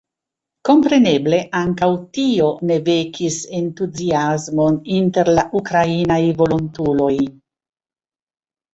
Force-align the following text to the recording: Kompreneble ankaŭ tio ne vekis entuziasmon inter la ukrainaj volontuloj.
Kompreneble 0.69 1.39
ankaŭ 1.59 1.89
tio 2.19 2.47
ne 2.71 2.79
vekis 2.89 3.39
entuziasmon 3.61 4.83
inter 4.99 5.33
la 5.39 5.47
ukrainaj 5.63 6.23
volontuloj. 6.45 7.15